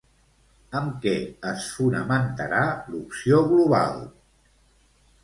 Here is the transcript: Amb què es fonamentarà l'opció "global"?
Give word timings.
Amb 0.77 0.95
què 1.01 1.11
es 1.49 1.67
fonamentarà 1.73 2.63
l'opció 2.95 3.43
"global"? 3.53 4.03